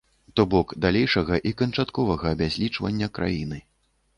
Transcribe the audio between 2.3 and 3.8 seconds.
абязлічвання краіны.